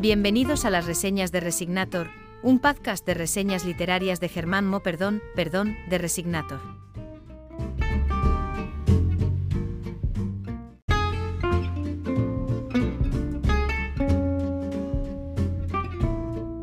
Bienvenidos 0.00 0.64
a 0.64 0.70
las 0.70 0.86
reseñas 0.86 1.32
de 1.32 1.40
Resignator, 1.40 2.06
un 2.44 2.60
podcast 2.60 3.04
de 3.04 3.14
reseñas 3.14 3.64
literarias 3.64 4.20
de 4.20 4.28
Germán 4.28 4.64
Mo 4.64 4.78
Perdón, 4.78 5.20
perdón, 5.34 5.76
de 5.90 5.98
Resignator. 5.98 6.60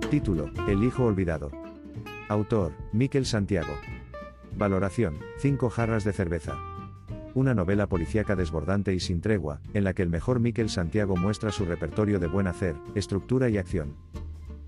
Título, 0.09 0.49
El 0.70 0.86
hijo 0.86 1.04
olvidado. 1.04 1.52
Autor, 2.30 2.72
Miquel 2.94 3.26
Santiago. 3.26 3.73
Valoración, 4.55 5.20
5 5.40 5.70
jarras 5.70 6.05
de 6.05 6.13
cerveza. 6.13 6.55
Una 7.36 7.54
novela 7.54 7.88
policíaca 7.88 8.38
desbordante 8.38 8.93
y 8.93 9.02
sin 9.02 9.20
tregua, 9.20 9.59
en 9.73 9.84
la 9.84 9.93
que 9.93 10.02
el 10.02 10.09
mejor 10.09 10.39
Miquel 10.39 10.70
Santiago 10.70 11.17
muestra 11.17 11.52
su 11.52 11.66
repertorio 11.66 12.17
de 12.17 12.27
buen 12.27 12.48
hacer, 12.48 12.77
estructura 12.95 13.49
y 13.49 13.57
acción. 13.57 13.98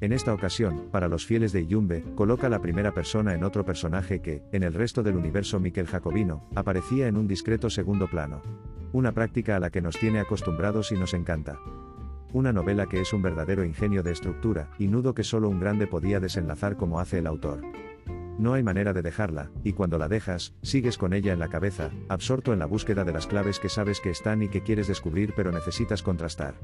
En 0.01 0.11
esta 0.11 0.33
ocasión, 0.33 0.89
para 0.91 1.07
los 1.07 1.25
fieles 1.25 1.53
de 1.53 1.61
Iyumbe, 1.61 2.03
coloca 2.15 2.49
la 2.49 2.61
primera 2.61 2.93
persona 2.93 3.33
en 3.33 3.45
otro 3.45 3.63
personaje 3.63 4.21
que, 4.21 4.43
en 4.51 4.63
el 4.63 4.73
resto 4.73 5.01
del 5.01 5.15
universo 5.15 5.61
Miquel 5.61 5.87
Jacobino, 5.87 6.45
aparecía 6.55 7.07
en 7.07 7.15
un 7.15 7.25
discreto 7.25 7.69
segundo 7.69 8.09
plano. 8.09 8.41
Una 8.91 9.13
práctica 9.13 9.55
a 9.55 9.61
la 9.61 9.69
que 9.69 9.81
nos 9.81 9.97
tiene 9.97 10.19
acostumbrados 10.19 10.91
y 10.91 10.95
nos 10.95 11.13
encanta. 11.13 11.57
Una 12.33 12.51
novela 12.51 12.87
que 12.87 12.99
es 12.99 13.13
un 13.13 13.21
verdadero 13.21 13.63
ingenio 13.63 14.03
de 14.03 14.11
estructura, 14.11 14.71
y 14.77 14.89
nudo 14.89 15.13
que 15.13 15.23
solo 15.23 15.47
un 15.47 15.61
grande 15.61 15.87
podía 15.87 16.19
desenlazar 16.19 16.75
como 16.75 16.99
hace 16.99 17.19
el 17.19 17.27
autor. 17.27 17.61
No 18.37 18.53
hay 18.53 18.63
manera 18.63 18.93
de 18.93 19.01
dejarla, 19.01 19.49
y 19.63 19.73
cuando 19.73 19.97
la 19.97 20.07
dejas, 20.07 20.53
sigues 20.61 20.97
con 20.97 21.13
ella 21.13 21.33
en 21.33 21.39
la 21.39 21.47
cabeza, 21.47 21.89
absorto 22.07 22.53
en 22.53 22.59
la 22.59 22.65
búsqueda 22.65 23.03
de 23.03 23.13
las 23.13 23.25
claves 23.25 23.59
que 23.59 23.69
sabes 23.69 23.99
que 23.99 24.11
están 24.11 24.43
y 24.43 24.49
que 24.49 24.61
quieres 24.61 24.87
descubrir 24.87 25.33
pero 25.35 25.51
necesitas 25.51 26.03
contrastar. 26.03 26.55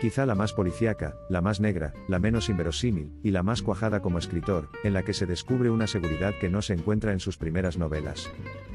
Quizá 0.00 0.26
la 0.26 0.34
más 0.34 0.52
policíaca, 0.52 1.14
la 1.28 1.40
más 1.40 1.60
negra, 1.60 1.92
la 2.08 2.18
menos 2.18 2.48
inverosímil, 2.48 3.12
y 3.22 3.30
la 3.30 3.44
más 3.44 3.62
cuajada 3.62 4.00
como 4.00 4.18
escritor, 4.18 4.68
en 4.82 4.94
la 4.94 5.04
que 5.04 5.14
se 5.14 5.26
descubre 5.26 5.70
una 5.70 5.86
seguridad 5.86 6.34
que 6.40 6.48
no 6.48 6.60
se 6.60 6.74
encuentra 6.74 7.12
en 7.12 7.20
sus 7.20 7.36
primeras 7.36 7.78
novelas. 7.78 8.28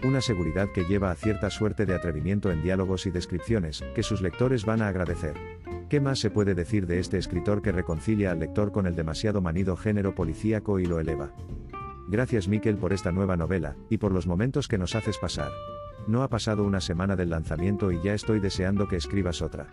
Una 0.06 0.22
seguridad 0.22 0.70
que 0.74 0.86
lleva 0.86 1.12
a 1.12 1.16
cierta 1.16 1.50
suerte 1.50 1.86
de 1.86 1.96
atrevimiento 1.96 2.50
en 2.50 2.64
diálogos 2.64 3.06
y 3.08 3.12
descripciones, 3.12 3.84
que 3.94 4.04
sus 4.04 4.22
lectores 4.22 4.66
van 4.66 4.82
a 4.82 4.88
agradecer. 4.88 5.34
¿Qué 5.90 6.00
más 6.00 6.20
se 6.20 6.30
puede 6.30 6.56
decir 6.56 6.88
de 6.88 7.00
este 7.00 7.18
escritor 7.18 7.62
que 7.62 7.74
reconcilia 7.74 8.32
al 8.32 8.40
lector 8.40 8.72
con 8.72 8.88
el 8.88 8.96
demasiado 8.96 9.42
manido 9.42 9.76
género 9.76 10.16
policíaco 10.16 10.80
y 10.80 10.86
lo 10.86 11.00
eleva? 11.00 11.34
Gracias 12.08 12.48
Miquel 12.48 12.78
por 12.78 12.94
esta 12.94 13.12
nueva 13.12 13.36
novela, 13.36 13.76
y 13.90 13.98
por 13.98 14.14
los 14.14 14.28
momentos 14.28 14.68
que 14.68 14.78
nos 14.78 14.96
haces 14.96 15.18
pasar. 15.18 15.52
No 16.08 16.24
ha 16.24 16.30
pasado 16.30 16.64
una 16.64 16.80
semana 16.80 17.18
del 17.18 17.32
lanzamiento 17.32 17.92
y 17.92 18.02
ya 18.02 18.14
estoy 18.14 18.40
deseando 18.40 18.88
que 18.88 18.96
escribas 18.96 19.42
otra. 19.42 19.68